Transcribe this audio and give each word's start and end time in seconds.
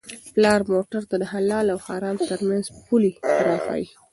پلار 0.33 0.59
موږ 0.69 0.85
ته 0.91 0.99
د 1.21 1.23
حلال 1.33 1.65
او 1.73 1.79
حرام 1.85 2.17
ترمنځ 2.29 2.65
پولې 2.85 3.11
را 3.45 3.55
ښيي. 3.65 3.85